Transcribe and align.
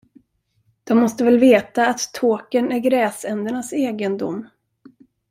De 0.83 0.97
måste 0.97 1.23
väl 1.23 1.39
veta, 1.39 1.87
att 1.87 2.09
Tåkern 2.13 2.71
är 2.71 2.79
gräsändernas 2.79 3.73
egendom. 3.73 4.47